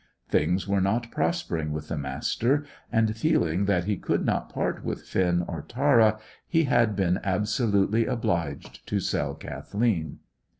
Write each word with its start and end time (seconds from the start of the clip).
Things 0.29 0.67
were 0.67 0.81
not 0.81 1.11
prospering 1.11 1.71
with 1.71 1.87
the 1.89 1.95
Master, 1.95 2.65
and, 2.91 3.15
feeling 3.15 3.65
that 3.65 3.83
he 3.83 3.97
could 3.97 4.25
not 4.25 4.49
part 4.49 4.83
with 4.83 5.03
Finn 5.03 5.43
or 5.47 5.61
Tara, 5.61 6.17
he 6.47 6.63
had 6.63 6.95
been 6.95 7.19
absolutely 7.23 8.07
obliged 8.07 8.83
to 8.87 8.99
sell 8.99 9.35
Kathleen. 9.35 10.17